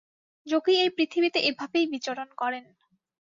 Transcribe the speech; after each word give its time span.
যোগী 0.47 0.73
এই 0.77 0.89
পৃথিবীতে 0.89 1.39
এভাবেই 1.49 1.85
বিচরণ 1.87 2.29
করেন। 2.37 2.63